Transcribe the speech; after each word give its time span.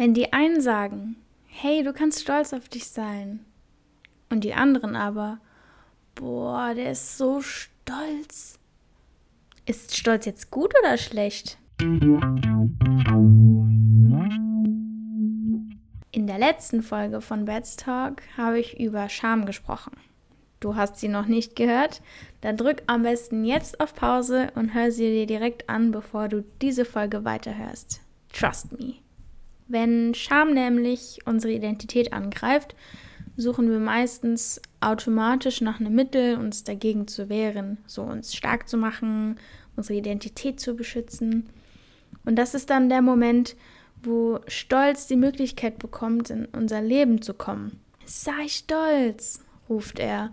Wenn 0.00 0.14
die 0.14 0.32
einen 0.32 0.62
sagen, 0.62 1.16
hey, 1.44 1.82
du 1.82 1.92
kannst 1.92 2.22
stolz 2.22 2.54
auf 2.54 2.70
dich 2.70 2.88
sein, 2.88 3.44
und 4.30 4.44
die 4.44 4.54
anderen 4.54 4.96
aber, 4.96 5.40
boah, 6.14 6.72
der 6.74 6.92
ist 6.92 7.18
so 7.18 7.42
stolz. 7.42 8.58
Ist 9.66 9.94
Stolz 9.94 10.24
jetzt 10.24 10.50
gut 10.50 10.72
oder 10.80 10.96
schlecht? 10.96 11.58
In 16.12 16.26
der 16.26 16.38
letzten 16.38 16.82
Folge 16.82 17.20
von 17.20 17.44
Bats 17.44 17.76
Talk 17.76 18.22
habe 18.38 18.58
ich 18.58 18.80
über 18.80 19.10
Scham 19.10 19.44
gesprochen. 19.44 19.92
Du 20.60 20.76
hast 20.76 20.96
sie 20.96 21.08
noch 21.08 21.26
nicht 21.26 21.56
gehört? 21.56 22.00
Dann 22.40 22.56
drück 22.56 22.82
am 22.86 23.02
besten 23.02 23.44
jetzt 23.44 23.80
auf 23.80 23.94
Pause 23.94 24.50
und 24.54 24.72
hör 24.72 24.90
sie 24.92 25.10
dir 25.10 25.26
direkt 25.26 25.68
an, 25.68 25.90
bevor 25.90 26.28
du 26.28 26.42
diese 26.62 26.86
Folge 26.86 27.26
weiterhörst. 27.26 28.00
Trust 28.32 28.72
me. 28.72 28.94
Wenn 29.70 30.14
Scham 30.14 30.52
nämlich 30.52 31.20
unsere 31.26 31.52
Identität 31.52 32.12
angreift, 32.12 32.74
suchen 33.36 33.70
wir 33.70 33.78
meistens 33.78 34.60
automatisch 34.80 35.60
nach 35.60 35.78
einem 35.78 35.94
Mittel, 35.94 36.36
uns 36.38 36.64
dagegen 36.64 37.06
zu 37.06 37.28
wehren, 37.28 37.78
so 37.86 38.02
uns 38.02 38.34
stark 38.34 38.68
zu 38.68 38.76
machen, 38.76 39.38
unsere 39.76 39.96
Identität 39.96 40.58
zu 40.58 40.74
beschützen. 40.74 41.50
Und 42.24 42.34
das 42.34 42.54
ist 42.54 42.68
dann 42.68 42.88
der 42.88 43.00
Moment, 43.00 43.54
wo 44.02 44.40
Stolz 44.48 45.06
die 45.06 45.14
Möglichkeit 45.14 45.78
bekommt, 45.78 46.30
in 46.30 46.46
unser 46.46 46.82
Leben 46.82 47.22
zu 47.22 47.32
kommen. 47.32 47.78
Sei 48.04 48.48
stolz, 48.48 49.44
ruft 49.68 50.00
er. 50.00 50.32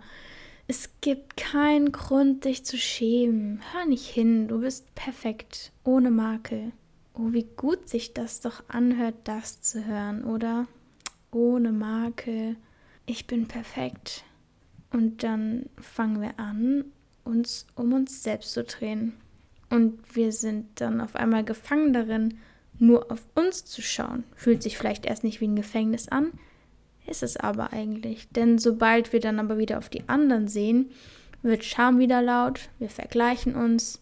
Es 0.66 0.90
gibt 1.00 1.36
keinen 1.36 1.92
Grund, 1.92 2.44
dich 2.44 2.64
zu 2.64 2.76
schämen. 2.76 3.62
Hör 3.72 3.86
nicht 3.86 4.08
hin, 4.08 4.48
du 4.48 4.62
bist 4.62 4.92
perfekt, 4.96 5.70
ohne 5.84 6.10
Makel. 6.10 6.72
Oh, 7.18 7.32
wie 7.32 7.48
gut 7.56 7.88
sich 7.88 8.14
das 8.14 8.40
doch 8.40 8.62
anhört, 8.68 9.16
das 9.24 9.60
zu 9.60 9.84
hören, 9.84 10.22
oder? 10.22 10.68
Ohne 11.32 11.72
Makel. 11.72 12.56
Ich 13.06 13.26
bin 13.26 13.48
perfekt. 13.48 14.22
Und 14.92 15.24
dann 15.24 15.68
fangen 15.80 16.20
wir 16.22 16.38
an, 16.38 16.84
uns 17.24 17.66
um 17.74 17.92
uns 17.92 18.22
selbst 18.22 18.52
zu 18.52 18.62
drehen. 18.62 19.14
Und 19.68 20.14
wir 20.14 20.30
sind 20.30 20.80
dann 20.80 21.00
auf 21.00 21.16
einmal 21.16 21.44
gefangen 21.44 21.92
darin, 21.92 22.38
nur 22.78 23.10
auf 23.10 23.26
uns 23.34 23.64
zu 23.64 23.82
schauen. 23.82 24.22
Fühlt 24.36 24.62
sich 24.62 24.78
vielleicht 24.78 25.04
erst 25.04 25.24
nicht 25.24 25.40
wie 25.40 25.48
ein 25.48 25.56
Gefängnis 25.56 26.06
an, 26.06 26.30
ist 27.04 27.24
es 27.24 27.36
aber 27.36 27.72
eigentlich. 27.72 28.28
Denn 28.30 28.58
sobald 28.58 29.12
wir 29.12 29.18
dann 29.18 29.40
aber 29.40 29.58
wieder 29.58 29.78
auf 29.78 29.88
die 29.88 30.08
anderen 30.08 30.46
sehen, 30.46 30.90
wird 31.42 31.64
Scham 31.64 31.98
wieder 31.98 32.22
laut, 32.22 32.68
wir 32.78 32.88
vergleichen 32.88 33.56
uns, 33.56 34.00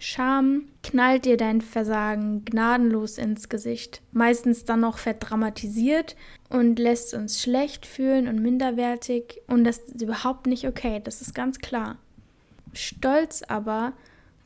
Scham 0.00 0.68
knallt 0.84 1.24
dir 1.24 1.36
dein 1.36 1.60
Versagen 1.60 2.44
gnadenlos 2.44 3.18
ins 3.18 3.48
Gesicht, 3.48 4.00
meistens 4.12 4.64
dann 4.64 4.80
noch 4.80 4.98
verdramatisiert 4.98 6.14
und 6.48 6.78
lässt 6.78 7.14
uns 7.14 7.42
schlecht 7.42 7.84
fühlen 7.84 8.28
und 8.28 8.40
minderwertig 8.40 9.40
und 9.48 9.64
das 9.64 9.78
ist 9.78 10.00
überhaupt 10.00 10.46
nicht 10.46 10.68
okay, 10.68 11.00
das 11.02 11.20
ist 11.20 11.34
ganz 11.34 11.58
klar. 11.58 11.98
Stolz 12.74 13.42
aber 13.42 13.92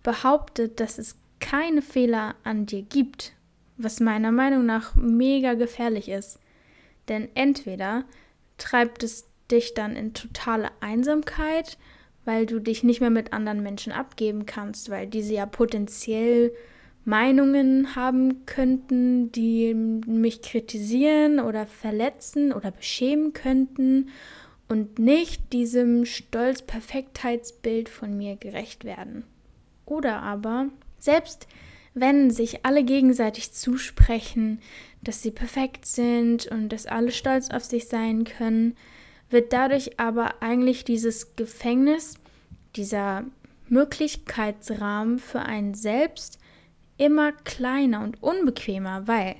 behauptet, 0.02 0.80
dass 0.80 0.98
es 0.98 1.16
keine 1.38 1.82
Fehler 1.82 2.34
an 2.44 2.64
dir 2.64 2.82
gibt, 2.82 3.34
was 3.76 4.00
meiner 4.00 4.32
Meinung 4.32 4.64
nach 4.64 4.94
mega 4.94 5.52
gefährlich 5.52 6.08
ist. 6.08 6.38
Denn 7.08 7.28
entweder 7.34 8.04
treibt 8.56 9.02
es 9.02 9.26
dich 9.50 9.74
dann 9.74 9.96
in 9.96 10.14
totale 10.14 10.70
Einsamkeit 10.80 11.76
weil 12.24 12.46
du 12.46 12.60
dich 12.60 12.82
nicht 12.82 13.00
mehr 13.00 13.10
mit 13.10 13.32
anderen 13.32 13.62
Menschen 13.62 13.92
abgeben 13.92 14.46
kannst, 14.46 14.90
weil 14.90 15.06
diese 15.06 15.34
ja 15.34 15.46
potenziell 15.46 16.52
Meinungen 17.04 17.96
haben 17.96 18.46
könnten, 18.46 19.32
die 19.32 19.74
mich 19.74 20.42
kritisieren 20.42 21.40
oder 21.40 21.66
verletzen 21.66 22.52
oder 22.52 22.70
beschämen 22.70 23.32
könnten 23.32 24.10
und 24.68 24.98
nicht 24.98 25.52
diesem 25.52 26.04
Stolz-Perfektheitsbild 26.04 27.88
von 27.88 28.16
mir 28.16 28.36
gerecht 28.36 28.84
werden. 28.84 29.24
Oder 29.84 30.22
aber, 30.22 30.68
selbst 30.98 31.48
wenn 31.94 32.30
sich 32.30 32.64
alle 32.64 32.84
gegenseitig 32.84 33.52
zusprechen, 33.52 34.60
dass 35.02 35.22
sie 35.22 35.32
perfekt 35.32 35.84
sind 35.84 36.46
und 36.46 36.70
dass 36.70 36.86
alle 36.86 37.10
stolz 37.10 37.50
auf 37.50 37.64
sich 37.64 37.88
sein 37.88 38.24
können, 38.24 38.76
wird 39.32 39.52
dadurch 39.52 39.98
aber 39.98 40.42
eigentlich 40.42 40.84
dieses 40.84 41.36
Gefängnis, 41.36 42.14
dieser 42.76 43.24
Möglichkeitsrahmen 43.68 45.18
für 45.18 45.40
einen 45.40 45.74
selbst 45.74 46.38
immer 46.98 47.32
kleiner 47.32 48.02
und 48.04 48.22
unbequemer, 48.22 49.06
weil 49.08 49.36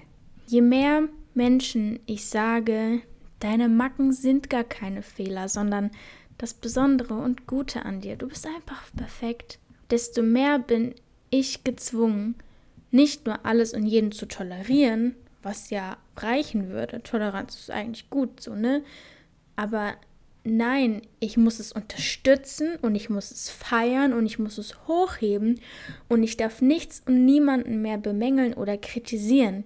je 0.47 0.62
mehr 0.62 1.08
Menschen 1.34 2.00
ich 2.06 2.26
sage, 2.26 3.03
deine 3.41 3.69
Macken 3.69 4.12
sind 4.12 4.50
gar 4.50 4.64
keine 4.64 5.03
Fehler, 5.03 5.48
sondern 5.48 5.91
das 6.38 6.54
Besondere 6.54 7.14
und 7.14 7.47
Gute 7.47 7.84
an 7.84 8.00
dir, 8.00 8.16
du 8.16 8.28
bist 8.28 8.47
einfach 8.47 8.84
perfekt, 8.97 9.59
desto 9.91 10.22
mehr 10.22 10.59
bin 10.59 10.94
ich 11.30 11.64
gezwungen, 11.64 12.34
nicht 12.91 13.26
nur 13.26 13.44
alles 13.47 13.72
und 13.72 13.86
jeden 13.86 14.12
zu 14.12 14.26
tolerieren, 14.26 15.14
was 15.42 15.70
ja 15.70 15.97
reichen 16.16 16.69
würde. 16.69 17.03
Toleranz 17.03 17.56
ist 17.56 17.70
eigentlich 17.70 18.10
gut 18.10 18.41
so, 18.41 18.54
ne? 18.54 18.82
Aber 19.56 19.94
nein, 20.44 21.02
ich 21.20 21.36
muss 21.36 21.60
es 21.60 21.72
unterstützen 21.72 22.76
und 22.82 22.94
ich 22.94 23.10
muss 23.10 23.30
es 23.30 23.50
feiern 23.50 24.12
und 24.12 24.26
ich 24.26 24.38
muss 24.38 24.58
es 24.58 24.86
hochheben 24.86 25.60
und 26.08 26.22
ich 26.22 26.36
darf 26.36 26.60
nichts 26.60 27.02
und 27.06 27.24
niemanden 27.24 27.82
mehr 27.82 27.98
bemängeln 27.98 28.54
oder 28.54 28.76
kritisieren. 28.76 29.64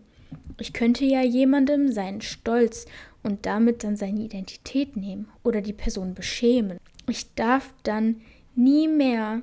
Ich 0.58 0.72
könnte 0.72 1.04
ja 1.04 1.22
jemandem 1.22 1.92
seinen 1.92 2.20
Stolz 2.20 2.86
und 3.22 3.46
damit 3.46 3.84
dann 3.84 3.96
seine 3.96 4.20
Identität 4.20 4.96
nehmen 4.96 5.28
oder 5.42 5.60
die 5.60 5.72
Person 5.72 6.14
beschämen. 6.14 6.78
Ich 7.08 7.34
darf 7.34 7.72
dann 7.82 8.20
nie 8.54 8.88
mehr 8.88 9.42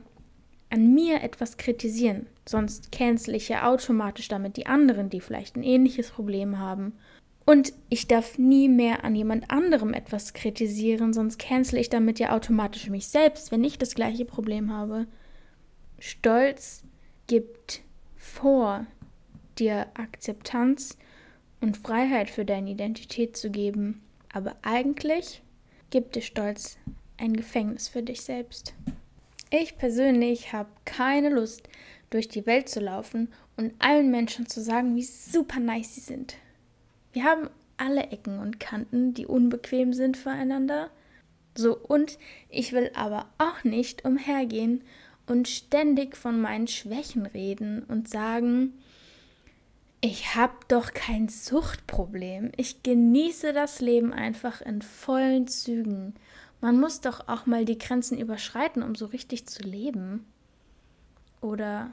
an 0.69 0.93
mir 0.93 1.21
etwas 1.21 1.57
kritisieren, 1.57 2.25
sonst 2.47 2.91
cancel 2.91 3.35
ich 3.35 3.49
ja 3.49 3.69
automatisch 3.69 4.27
damit 4.27 4.57
die 4.57 4.65
anderen, 4.65 5.09
die 5.09 5.21
vielleicht 5.21 5.55
ein 5.55 5.63
ähnliches 5.63 6.09
Problem 6.09 6.57
haben 6.57 6.93
und 7.45 7.73
ich 7.89 8.07
darf 8.07 8.37
nie 8.37 8.69
mehr 8.69 9.03
an 9.03 9.15
jemand 9.15 9.51
anderem 9.51 9.93
etwas 9.93 10.33
kritisieren, 10.33 11.13
sonst 11.13 11.39
cancel 11.39 11.79
ich 11.79 11.89
damit 11.89 12.19
ja 12.19 12.33
automatisch 12.33 12.89
mich 12.89 13.07
selbst, 13.07 13.51
wenn 13.51 13.63
ich 13.63 13.77
das 13.77 13.95
gleiche 13.95 14.25
Problem 14.25 14.71
habe. 14.71 15.07
Stolz 15.99 16.83
gibt 17.27 17.81
vor, 18.15 18.85
dir 19.59 19.87
Akzeptanz 19.93 20.97
und 21.61 21.77
Freiheit 21.77 22.29
für 22.29 22.45
deine 22.45 22.71
Identität 22.71 23.35
zu 23.37 23.51
geben. 23.51 24.01
Aber 24.31 24.55
eigentlich 24.61 25.43
gibt 25.89 26.15
dir 26.15 26.21
Stolz 26.21 26.77
ein 27.17 27.33
Gefängnis 27.33 27.87
für 27.87 28.03
dich 28.03 28.21
selbst. 28.21 28.73
Ich 29.49 29.77
persönlich 29.77 30.51
habe 30.53 30.69
keine 30.85 31.29
Lust, 31.29 31.69
durch 32.09 32.27
die 32.27 32.45
Welt 32.45 32.69
zu 32.69 32.79
laufen 32.79 33.29
und 33.57 33.73
allen 33.79 34.11
Menschen 34.11 34.47
zu 34.47 34.61
sagen, 34.61 34.95
wie 34.95 35.03
super 35.03 35.59
nice 35.59 35.95
sie 35.95 36.01
sind. 36.01 36.35
Wir 37.13 37.23
haben 37.23 37.49
alle 37.77 38.07
Ecken 38.11 38.39
und 38.39 38.59
Kanten, 38.59 39.13
die 39.13 39.25
unbequem 39.25 39.93
sind 39.93 40.17
füreinander. 40.17 40.89
So, 41.55 41.77
und 41.77 42.17
ich 42.49 42.73
will 42.73 42.91
aber 42.95 43.27
auch 43.37 43.63
nicht 43.63 44.03
umhergehen 44.05 44.83
und 45.27 45.47
ständig 45.47 46.17
von 46.17 46.41
meinen 46.41 46.67
Schwächen 46.67 47.25
reden 47.25 47.83
und 47.83 48.09
sagen, 48.09 48.73
ich 50.01 50.35
habe 50.35 50.53
doch 50.67 50.93
kein 50.93 51.29
Suchtproblem. 51.29 52.51
Ich 52.57 52.83
genieße 52.83 53.53
das 53.53 53.79
Leben 53.79 54.11
einfach 54.11 54.61
in 54.61 54.81
vollen 54.81 55.47
Zügen. 55.47 56.15
Man 56.59 56.79
muss 56.79 56.99
doch 56.99 57.29
auch 57.29 57.45
mal 57.45 57.63
die 57.63 57.77
Grenzen 57.77 58.17
überschreiten, 58.17 58.83
um 58.83 58.95
so 58.95 59.05
richtig 59.05 59.47
zu 59.47 59.63
leben. 59.63 60.25
Oder 61.39 61.91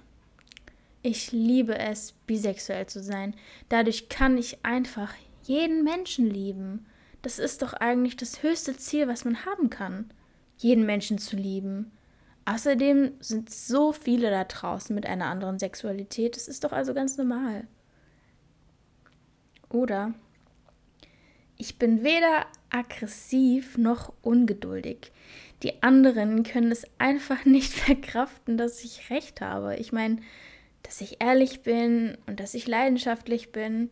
ich 1.03 1.33
liebe 1.33 1.78
es, 1.78 2.12
bisexuell 2.27 2.87
zu 2.87 3.03
sein. 3.03 3.34
Dadurch 3.69 4.09
kann 4.09 4.37
ich 4.37 4.65
einfach 4.65 5.15
jeden 5.43 5.84
Menschen 5.84 6.28
lieben. 6.28 6.86
Das 7.22 7.39
ist 7.39 7.63
doch 7.63 7.72
eigentlich 7.75 8.16
das 8.16 8.42
höchste 8.42 8.77
Ziel, 8.77 9.09
was 9.09 9.25
man 9.25 9.45
haben 9.45 9.71
kann. 9.71 10.10
Jeden 10.59 10.84
Menschen 10.86 11.19
zu 11.19 11.36
lieben. 11.36 11.91
Außerdem 12.45 13.13
sind 13.21 13.51
so 13.51 13.92
viele 13.92 14.30
da 14.30 14.45
draußen 14.45 14.95
mit 14.95 15.07
einer 15.07 15.27
anderen 15.27 15.59
Sexualität. 15.59 16.36
Das 16.36 16.48
ist 16.48 16.65
doch 16.65 16.72
also 16.72 16.95
ganz 16.95 17.16
normal. 17.16 17.66
Oder 19.69 20.15
ich 21.57 21.78
bin 21.78 22.03
weder 22.03 22.47
aggressiv 22.71 23.77
noch 23.77 24.13
ungeduldig. 24.22 25.13
Die 25.63 25.83
anderen 25.83 26.42
können 26.42 26.72
es 26.72 26.84
einfach 26.98 27.45
nicht 27.45 27.72
verkraften, 27.72 28.57
dass 28.57 28.83
ich 28.83 29.10
recht 29.10 29.41
habe. 29.41 29.77
Ich 29.77 29.92
meine, 29.92 30.19
dass 30.82 31.00
ich 31.00 31.22
ehrlich 31.22 31.62
bin 31.62 32.16
und 32.27 32.41
dass 32.41 32.54
ich 32.54 32.66
leidenschaftlich 32.66 33.53
bin. 33.53 33.91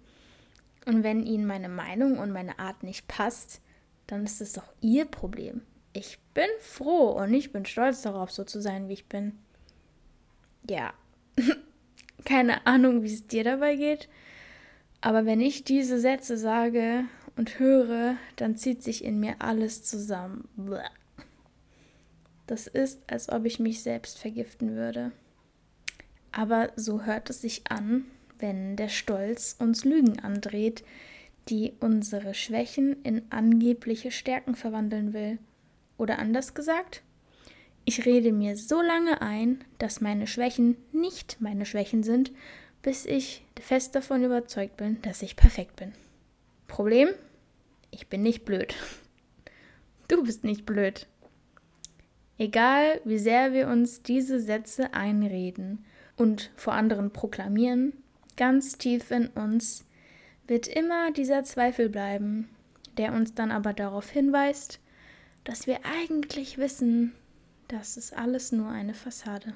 Und 0.87 1.02
wenn 1.02 1.25
ihnen 1.25 1.46
meine 1.46 1.69
Meinung 1.69 2.19
und 2.19 2.32
meine 2.32 2.58
Art 2.58 2.82
nicht 2.82 3.08
passt, 3.08 3.61
dann 4.06 4.25
ist 4.25 4.40
es 4.40 4.55
doch 4.55 4.73
ihr 4.81 5.05
Problem. 5.05 5.62
Ich 5.93 6.19
bin 6.35 6.49
froh 6.61 7.11
und 7.11 7.32
ich 7.35 7.52
bin 7.52 7.67
stolz 7.67 8.02
darauf, 8.02 8.31
so 8.31 8.44
zu 8.44 8.61
sein, 8.61 8.88
wie 8.88 8.94
ich 8.94 9.06
bin. 9.06 9.38
Ja, 10.69 10.93
keine 12.25 12.67
Ahnung, 12.67 13.02
wie 13.02 13.12
es 13.12 13.26
dir 13.26 13.44
dabei 13.44 13.76
geht, 13.76 14.08
Aber 15.00 15.26
wenn 15.26 15.40
ich 15.40 15.64
diese 15.64 16.00
Sätze 16.00 16.37
sage 16.37 17.05
und 17.37 17.58
höre, 17.58 18.17
dann 18.37 18.56
zieht 18.56 18.82
sich 18.82 19.05
in 19.05 19.20
mir 19.20 19.37
alles 19.38 19.85
zusammen. 19.85 20.49
Das 22.46 22.67
ist, 22.67 23.00
als 23.06 23.29
ob 23.29 23.44
ich 23.44 23.61
mich 23.61 23.82
selbst 23.82 24.19
vergiften 24.19 24.75
würde. 24.75 25.12
Aber 26.33 26.73
so 26.77 27.03
hört 27.03 27.31
es 27.31 27.41
sich 27.41 27.63
an, 27.71 28.05
wenn 28.39 28.77
der 28.77 28.89
Stolz 28.89 29.57
uns 29.59 29.85
Lügen 29.85 30.21
andreht, 30.21 30.85
die 31.49 31.73
unsere 31.81 32.35
Schwächen 32.35 33.03
in 33.03 33.23
angebliche 33.31 34.11
Stärken 34.11 34.55
verwandeln 34.55 35.13
will. 35.13 35.39
Oder 35.97 36.19
anders 36.19 36.55
gesagt, 36.55 37.03
ich 37.85 38.05
rede 38.05 38.33
mir 38.33 38.57
so 38.57 38.83
lange 38.83 39.23
ein, 39.23 39.65
dass 39.79 40.01
meine 40.01 40.27
Schwächen 40.27 40.77
nicht 40.93 41.41
meine 41.41 41.65
Schwächen 41.65 42.03
sind, 42.03 42.33
bis 42.83 43.07
ich 43.07 43.45
fest 43.59 43.95
davon 43.95 44.23
überzeugt 44.23 44.77
bin, 44.77 45.01
dass 45.03 45.23
ich 45.23 45.37
perfekt 45.37 45.77
bin. 45.77 45.93
Problem? 46.67 47.09
Ich 47.91 48.09
bin 48.09 48.23
nicht 48.23 48.45
blöd. 48.45 48.75
Du 50.07 50.23
bist 50.23 50.45
nicht 50.45 50.67
blöd. 50.67 51.07
Egal, 52.37 53.01
wie 53.05 53.19
sehr 53.19 53.53
wir 53.53 53.69
uns 53.69 54.03
diese 54.03 54.39
Sätze 54.39 54.95
einreden 54.95 55.85
und 56.19 56.50
vor 56.56 56.75
anderen 56.75 57.12
proklamieren, 57.12 57.93
ganz 58.37 58.76
tief 58.76 59.11
in 59.11 59.29
uns 59.29 59.85
wird 60.47 60.67
immer 60.67 61.12
dieser 61.12 61.44
Zweifel 61.44 61.88
bleiben, 61.88 62.49
der 62.97 63.12
uns 63.12 63.35
dann 63.35 63.50
aber 63.50 63.73
darauf 63.73 64.11
hinweist, 64.11 64.81
dass 65.44 65.67
wir 65.67 65.81
eigentlich 65.85 66.59
wissen, 66.59 67.15
das 67.69 67.97
ist 67.97 68.17
alles 68.17 68.50
nur 68.50 68.69
eine 68.69 68.94
Fassade. 68.94 69.55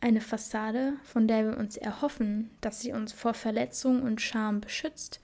Eine 0.00 0.20
Fassade, 0.20 0.94
von 1.02 1.26
der 1.26 1.46
wir 1.46 1.58
uns 1.58 1.76
erhoffen, 1.78 2.50
dass 2.60 2.80
sie 2.80 2.92
uns 2.92 3.12
vor 3.12 3.32
Verletzung 3.32 4.02
und 4.02 4.20
Scham 4.20 4.60
beschützt, 4.60 5.20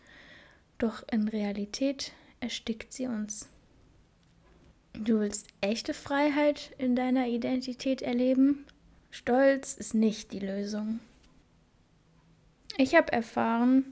doch 0.78 1.04
in 1.12 1.28
Realität 1.28 2.12
erstickt 2.40 2.92
sie 2.92 3.06
uns. 3.06 3.48
Du 4.94 5.20
willst 5.20 5.48
echte 5.60 5.92
Freiheit 5.94 6.74
in 6.78 6.96
deiner 6.96 7.28
Identität 7.28 8.00
erleben? 8.00 8.66
Stolz 9.10 9.74
ist 9.74 9.94
nicht 9.94 10.32
die 10.32 10.38
Lösung. 10.38 11.00
Ich 12.76 12.94
habe 12.94 13.12
erfahren, 13.12 13.84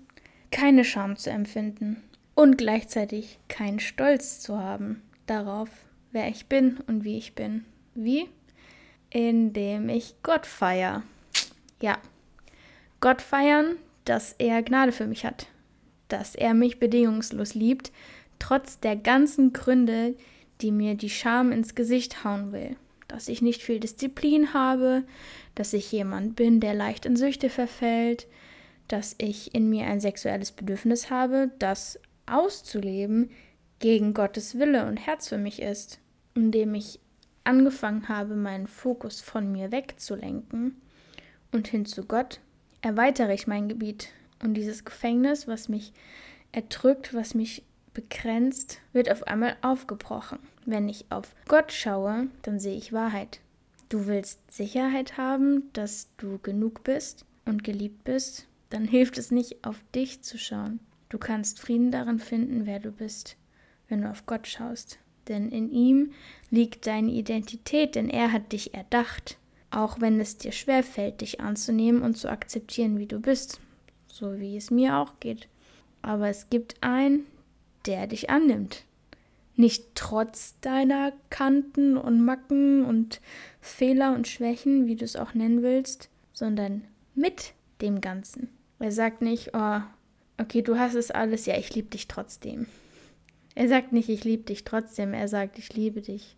keine 0.50 0.84
Scham 0.84 1.16
zu 1.16 1.30
empfinden 1.30 2.02
und 2.34 2.56
gleichzeitig 2.56 3.38
keinen 3.48 3.80
Stolz 3.80 4.40
zu 4.40 4.58
haben 4.58 5.02
darauf, 5.26 5.68
wer 6.12 6.28
ich 6.28 6.46
bin 6.46 6.78
und 6.86 7.04
wie 7.04 7.18
ich 7.18 7.34
bin. 7.34 7.64
Wie? 7.94 8.28
Indem 9.10 9.88
ich 9.88 10.14
Gott 10.22 10.46
feiere. 10.46 11.02
Ja, 11.82 11.98
Gott 13.00 13.20
feiern, 13.20 13.76
dass 14.04 14.34
er 14.38 14.62
Gnade 14.62 14.92
für 14.92 15.06
mich 15.06 15.24
hat, 15.24 15.48
dass 16.08 16.34
er 16.34 16.54
mich 16.54 16.78
bedingungslos 16.78 17.54
liebt, 17.54 17.92
trotz 18.38 18.80
der 18.80 18.96
ganzen 18.96 19.52
Gründe, 19.52 20.14
die 20.60 20.72
mir 20.72 20.94
die 20.94 21.10
Scham 21.10 21.52
ins 21.52 21.74
Gesicht 21.74 22.24
hauen 22.24 22.52
will. 22.52 22.76
Dass 23.08 23.28
ich 23.28 23.42
nicht 23.42 23.62
viel 23.62 23.80
Disziplin 23.80 24.54
habe, 24.54 25.04
dass 25.54 25.72
ich 25.72 25.90
jemand 25.90 26.36
bin, 26.36 26.60
der 26.60 26.74
leicht 26.74 27.06
in 27.06 27.16
Süchte 27.16 27.50
verfällt, 27.50 28.26
dass 28.86 29.14
ich 29.18 29.54
in 29.54 29.68
mir 29.68 29.86
ein 29.86 30.00
sexuelles 30.00 30.52
Bedürfnis 30.52 31.10
habe, 31.10 31.50
das 31.58 31.98
auszuleben 32.26 33.30
gegen 33.78 34.14
Gottes 34.14 34.58
Wille 34.58 34.86
und 34.86 34.96
Herz 34.96 35.28
für 35.28 35.38
mich 35.38 35.62
ist, 35.62 36.00
indem 36.34 36.74
ich 36.74 37.00
angefangen 37.44 38.08
habe, 38.08 38.34
meinen 38.34 38.66
Fokus 38.66 39.20
von 39.20 39.50
mir 39.50 39.72
wegzulenken 39.72 40.80
und 41.52 41.68
hin 41.68 41.86
zu 41.86 42.04
Gott, 42.04 42.40
erweitere 42.82 43.34
ich 43.34 43.46
mein 43.46 43.68
Gebiet 43.68 44.10
und 44.42 44.54
dieses 44.54 44.84
Gefängnis, 44.84 45.48
was 45.48 45.68
mich 45.68 45.92
erdrückt, 46.52 47.14
was 47.14 47.34
mich 47.34 47.64
begrenzt, 47.94 48.80
wird 48.92 49.10
auf 49.10 49.26
einmal 49.26 49.56
aufgebrochen. 49.62 50.38
Wenn 50.70 50.86
ich 50.90 51.06
auf 51.08 51.34
Gott 51.46 51.72
schaue, 51.72 52.26
dann 52.42 52.60
sehe 52.60 52.76
ich 52.76 52.92
Wahrheit. 52.92 53.40
Du 53.88 54.06
willst 54.06 54.52
Sicherheit 54.52 55.16
haben, 55.16 55.72
dass 55.72 56.10
du 56.18 56.38
genug 56.42 56.84
bist 56.84 57.24
und 57.46 57.64
geliebt 57.64 58.04
bist, 58.04 58.46
dann 58.68 58.84
hilft 58.84 59.16
es 59.16 59.30
nicht, 59.30 59.64
auf 59.64 59.82
dich 59.94 60.20
zu 60.20 60.36
schauen. 60.36 60.80
Du 61.08 61.16
kannst 61.16 61.58
Frieden 61.58 61.90
darin 61.90 62.18
finden, 62.18 62.66
wer 62.66 62.80
du 62.80 62.92
bist, 62.92 63.38
wenn 63.88 64.02
du 64.02 64.10
auf 64.10 64.26
Gott 64.26 64.46
schaust. 64.46 64.98
Denn 65.28 65.48
in 65.48 65.70
ihm 65.70 66.12
liegt 66.50 66.86
deine 66.86 67.12
Identität, 67.12 67.94
denn 67.94 68.10
er 68.10 68.30
hat 68.30 68.52
dich 68.52 68.74
erdacht. 68.74 69.38
Auch 69.70 70.02
wenn 70.02 70.20
es 70.20 70.36
dir 70.36 70.52
schwerfällt, 70.52 71.22
dich 71.22 71.40
anzunehmen 71.40 72.02
und 72.02 72.18
zu 72.18 72.28
akzeptieren, 72.28 72.98
wie 72.98 73.06
du 73.06 73.20
bist, 73.20 73.58
so 74.06 74.38
wie 74.38 74.58
es 74.58 74.70
mir 74.70 74.98
auch 74.98 75.18
geht. 75.18 75.48
Aber 76.02 76.28
es 76.28 76.50
gibt 76.50 76.74
einen, 76.82 77.24
der 77.86 78.06
dich 78.06 78.28
annimmt. 78.28 78.84
Nicht 79.58 79.96
trotz 79.96 80.54
deiner 80.60 81.12
Kanten 81.30 81.96
und 81.96 82.24
Macken 82.24 82.84
und 82.84 83.20
Fehler 83.60 84.14
und 84.14 84.28
Schwächen, 84.28 84.86
wie 84.86 84.94
du 84.94 85.04
es 85.04 85.16
auch 85.16 85.34
nennen 85.34 85.62
willst, 85.62 86.10
sondern 86.32 86.84
mit 87.16 87.54
dem 87.80 88.00
Ganzen. 88.00 88.50
Er 88.78 88.92
sagt 88.92 89.20
nicht, 89.20 89.50
oh, 89.54 89.80
okay, 90.40 90.62
du 90.62 90.78
hast 90.78 90.94
es 90.94 91.10
alles, 91.10 91.46
ja, 91.46 91.58
ich 91.58 91.74
liebe 91.74 91.88
dich 91.88 92.06
trotzdem. 92.06 92.66
Er 93.56 93.68
sagt 93.68 93.92
nicht, 93.92 94.08
ich 94.08 94.22
liebe 94.22 94.44
dich 94.44 94.62
trotzdem, 94.62 95.12
er 95.12 95.26
sagt, 95.26 95.58
ich 95.58 95.74
liebe 95.74 96.02
dich, 96.02 96.36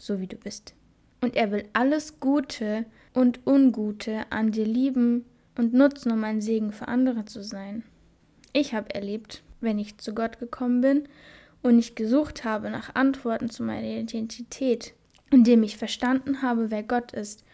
so 0.00 0.18
wie 0.18 0.26
du 0.26 0.36
bist. 0.36 0.72
Und 1.20 1.36
er 1.36 1.50
will 1.50 1.68
alles 1.74 2.18
Gute 2.18 2.86
und 3.12 3.46
Ungute 3.46 4.24
an 4.30 4.52
dir 4.52 4.64
lieben 4.64 5.26
und 5.54 5.74
nutzen, 5.74 6.12
um 6.12 6.24
ein 6.24 6.40
Segen 6.40 6.72
für 6.72 6.88
andere 6.88 7.26
zu 7.26 7.44
sein. 7.44 7.82
Ich 8.54 8.72
habe 8.72 8.94
erlebt, 8.94 9.42
wenn 9.60 9.78
ich 9.78 9.98
zu 9.98 10.14
Gott 10.14 10.38
gekommen 10.38 10.80
bin 10.80 11.08
und 11.62 11.78
ich 11.78 11.94
gesucht 11.94 12.44
habe 12.44 12.70
nach 12.70 12.94
Antworten 12.94 13.50
zu 13.50 13.62
meiner 13.62 13.86
Identität, 13.86 14.94
indem 15.30 15.62
ich 15.62 15.76
verstanden 15.76 16.42
habe, 16.42 16.70
wer 16.70 16.82
Gott 16.82 17.12
ist, 17.12 17.44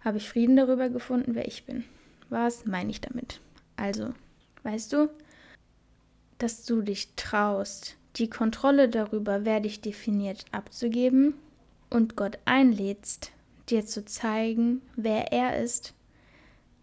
habe 0.00 0.18
ich 0.18 0.28
Frieden 0.28 0.56
darüber 0.56 0.90
gefunden, 0.90 1.34
wer 1.34 1.48
ich 1.48 1.64
bin. 1.64 1.84
Was 2.28 2.66
meine 2.66 2.90
ich 2.90 3.00
damit? 3.00 3.40
Also, 3.76 4.12
weißt 4.62 4.92
du, 4.92 5.10
dass 6.38 6.64
du 6.64 6.82
dich 6.82 7.14
traust, 7.16 7.96
die 8.16 8.30
Kontrolle 8.30 8.88
darüber, 8.88 9.44
wer 9.44 9.60
dich 9.60 9.80
definiert, 9.80 10.44
abzugeben 10.52 11.34
und 11.90 12.16
Gott 12.16 12.38
einlädst, 12.44 13.32
dir 13.70 13.86
zu 13.86 14.04
zeigen, 14.04 14.82
wer 14.96 15.32
er 15.32 15.62
ist, 15.62 15.94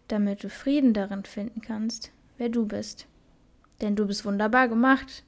damit 0.08 0.44
du 0.44 0.50
Frieden 0.50 0.94
darin 0.94 1.24
finden 1.24 1.60
kannst, 1.60 2.10
wer 2.38 2.48
du 2.48 2.66
bist. 2.66 3.06
Denn 3.80 3.96
du 3.96 4.06
bist 4.06 4.24
wunderbar 4.24 4.68
gemacht. 4.68 5.24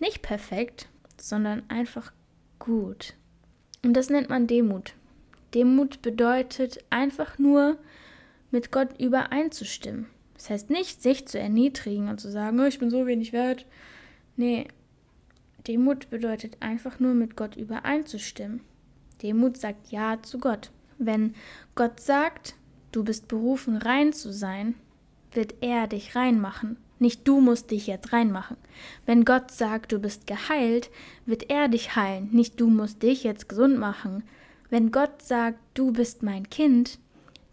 Nicht 0.00 0.22
perfekt, 0.22 0.88
sondern 1.18 1.62
einfach 1.68 2.12
gut. 2.58 3.14
Und 3.84 3.94
das 3.94 4.10
nennt 4.10 4.28
man 4.28 4.46
Demut. 4.46 4.94
Demut 5.54 6.02
bedeutet 6.02 6.84
einfach 6.90 7.38
nur, 7.38 7.78
mit 8.50 8.72
Gott 8.72 8.98
übereinzustimmen. 8.98 10.06
Das 10.34 10.50
heißt 10.50 10.70
nicht, 10.70 11.02
sich 11.02 11.28
zu 11.28 11.38
erniedrigen 11.38 12.08
und 12.08 12.20
zu 12.20 12.30
sagen, 12.30 12.58
oh, 12.60 12.64
ich 12.64 12.78
bin 12.78 12.90
so 12.90 13.06
wenig 13.06 13.32
wert. 13.32 13.66
Nee, 14.36 14.66
Demut 15.66 16.10
bedeutet 16.10 16.56
einfach 16.60 16.98
nur, 16.98 17.14
mit 17.14 17.36
Gott 17.36 17.56
übereinzustimmen. 17.56 18.60
Demut 19.22 19.56
sagt 19.56 19.90
Ja 19.90 20.20
zu 20.22 20.38
Gott. 20.38 20.70
Wenn 20.98 21.34
Gott 21.74 22.00
sagt, 22.00 22.54
du 22.92 23.04
bist 23.04 23.28
berufen, 23.28 23.76
rein 23.76 24.12
zu 24.12 24.32
sein, 24.32 24.74
wird 25.32 25.54
er 25.60 25.86
dich 25.86 26.16
reinmachen. 26.16 26.76
Nicht 27.00 27.26
du 27.26 27.40
musst 27.40 27.70
dich 27.70 27.86
jetzt 27.86 28.12
reinmachen. 28.12 28.58
Wenn 29.06 29.24
Gott 29.24 29.50
sagt, 29.50 29.90
du 29.90 29.98
bist 29.98 30.26
geheilt, 30.26 30.90
wird 31.24 31.48
er 31.48 31.68
dich 31.68 31.96
heilen. 31.96 32.28
Nicht 32.30 32.60
du 32.60 32.68
musst 32.68 33.02
dich 33.02 33.24
jetzt 33.24 33.48
gesund 33.48 33.78
machen. 33.78 34.22
Wenn 34.68 34.92
Gott 34.92 35.22
sagt, 35.22 35.58
du 35.72 35.92
bist 35.92 36.22
mein 36.22 36.50
Kind, 36.50 36.98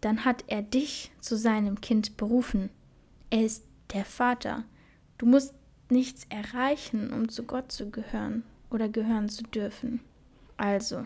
dann 0.01 0.25
hat 0.25 0.43
er 0.47 0.61
dich 0.61 1.11
zu 1.21 1.37
seinem 1.37 1.79
Kind 1.79 2.17
berufen. 2.17 2.69
Er 3.29 3.45
ist 3.45 3.63
der 3.93 4.03
Vater. 4.03 4.65
Du 5.17 5.25
musst 5.25 5.53
nichts 5.89 6.27
erreichen, 6.27 7.13
um 7.13 7.29
zu 7.29 7.43
Gott 7.43 7.71
zu 7.71 7.89
gehören 7.89 8.43
oder 8.69 8.89
gehören 8.89 9.29
zu 9.29 9.43
dürfen. 9.43 10.01
Also, 10.57 11.05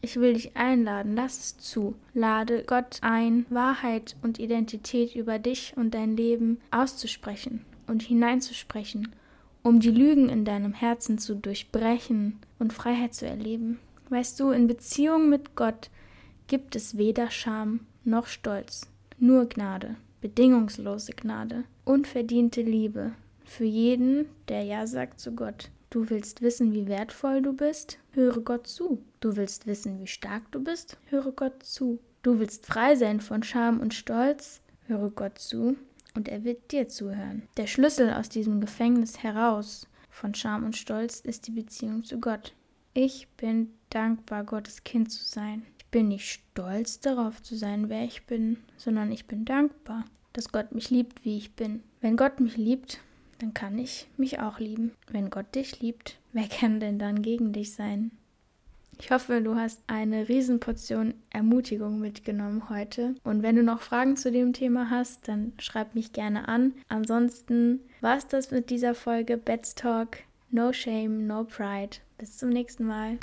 ich 0.00 0.16
will 0.16 0.32
dich 0.32 0.56
einladen, 0.56 1.14
lass 1.14 1.38
es 1.38 1.58
zu. 1.58 1.96
Lade 2.14 2.64
Gott 2.66 3.00
ein, 3.02 3.44
Wahrheit 3.50 4.16
und 4.22 4.38
Identität 4.38 5.14
über 5.14 5.38
dich 5.38 5.74
und 5.76 5.92
dein 5.92 6.16
Leben 6.16 6.62
auszusprechen 6.70 7.66
und 7.86 8.02
hineinzusprechen, 8.02 9.14
um 9.62 9.80
die 9.80 9.90
Lügen 9.90 10.28
in 10.28 10.44
deinem 10.44 10.72
Herzen 10.72 11.18
zu 11.18 11.34
durchbrechen 11.34 12.38
und 12.58 12.72
Freiheit 12.72 13.14
zu 13.14 13.26
erleben. 13.26 13.78
Weißt 14.10 14.38
du, 14.38 14.50
in 14.50 14.66
Beziehung 14.66 15.28
mit 15.28 15.54
Gott 15.56 15.90
gibt 16.46 16.76
es 16.76 16.96
weder 16.96 17.30
Scham 17.30 17.80
noch 18.04 18.26
Stolz, 18.26 18.88
nur 19.18 19.48
Gnade, 19.48 19.96
bedingungslose 20.20 21.12
Gnade, 21.12 21.64
unverdiente 21.84 22.62
Liebe 22.62 23.12
für 23.44 23.64
jeden, 23.64 24.26
der 24.48 24.62
Ja 24.62 24.86
sagt 24.86 25.20
zu 25.20 25.32
Gott. 25.32 25.70
Du 25.90 26.10
willst 26.10 26.42
wissen, 26.42 26.72
wie 26.72 26.88
wertvoll 26.88 27.40
du 27.40 27.52
bist? 27.52 27.98
Höre 28.12 28.40
Gott 28.40 28.66
zu. 28.66 29.02
Du 29.20 29.36
willst 29.36 29.66
wissen, 29.66 30.00
wie 30.00 30.06
stark 30.06 30.50
du 30.50 30.62
bist? 30.62 30.96
Höre 31.06 31.30
Gott 31.30 31.62
zu. 31.62 32.00
Du 32.22 32.38
willst 32.38 32.66
frei 32.66 32.96
sein 32.96 33.20
von 33.20 33.42
Scham 33.42 33.80
und 33.80 33.94
Stolz? 33.94 34.60
Höre 34.86 35.10
Gott 35.10 35.38
zu. 35.38 35.76
Und 36.14 36.28
er 36.28 36.44
wird 36.44 36.72
dir 36.72 36.88
zuhören. 36.88 37.42
Der 37.56 37.66
Schlüssel 37.66 38.12
aus 38.12 38.28
diesem 38.28 38.60
Gefängnis 38.60 39.22
heraus 39.22 39.86
von 40.10 40.34
Scham 40.34 40.64
und 40.64 40.76
Stolz 40.76 41.20
ist 41.20 41.46
die 41.46 41.52
Beziehung 41.52 42.04
zu 42.04 42.20
Gott. 42.20 42.54
Ich 42.94 43.28
bin 43.36 43.70
dankbar, 43.90 44.44
Gottes 44.44 44.84
Kind 44.84 45.10
zu 45.10 45.24
sein. 45.24 45.66
Ich 45.78 45.86
bin 45.86 46.08
nicht 46.08 46.30
stolz 46.30 47.00
darauf 47.00 47.42
zu 47.42 47.56
sein, 47.56 47.88
wer 47.88 48.04
ich 48.04 48.24
bin, 48.26 48.58
sondern 48.76 49.10
ich 49.10 49.26
bin 49.26 49.44
dankbar, 49.44 50.04
dass 50.32 50.52
Gott 50.52 50.72
mich 50.72 50.90
liebt, 50.90 51.24
wie 51.24 51.36
ich 51.36 51.54
bin. 51.54 51.82
Wenn 52.00 52.16
Gott 52.16 52.40
mich 52.40 52.56
liebt, 52.56 53.00
dann 53.38 53.54
kann 53.54 53.78
ich 53.78 54.06
mich 54.16 54.40
auch 54.40 54.58
lieben. 54.58 54.92
Wenn 55.10 55.30
Gott 55.30 55.54
dich 55.54 55.80
liebt, 55.80 56.18
wer 56.32 56.48
kann 56.48 56.80
denn 56.80 56.98
dann 56.98 57.22
gegen 57.22 57.52
dich 57.52 57.74
sein? 57.74 58.12
Ich 59.00 59.10
hoffe, 59.10 59.40
du 59.42 59.56
hast 59.56 59.82
eine 59.86 60.28
Riesenportion 60.28 61.14
Ermutigung 61.30 62.00
mitgenommen 62.00 62.68
heute. 62.70 63.14
Und 63.24 63.42
wenn 63.42 63.56
du 63.56 63.62
noch 63.62 63.80
Fragen 63.80 64.16
zu 64.16 64.30
dem 64.30 64.52
Thema 64.52 64.90
hast, 64.90 65.28
dann 65.28 65.52
schreib 65.58 65.94
mich 65.94 66.12
gerne 66.12 66.48
an. 66.48 66.74
Ansonsten 66.88 67.80
war 68.00 68.16
es 68.16 68.26
das 68.26 68.50
mit 68.50 68.70
dieser 68.70 68.94
Folge 68.94 69.36
Bets 69.36 69.74
Talk. 69.74 70.18
No 70.50 70.72
shame, 70.72 71.26
no 71.26 71.44
pride. 71.44 71.96
Bis 72.18 72.36
zum 72.36 72.50
nächsten 72.50 72.84
Mal. 72.86 73.18